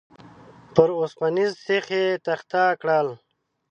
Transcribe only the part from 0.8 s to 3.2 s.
اوسپنيز سيخ يې تخته کړل.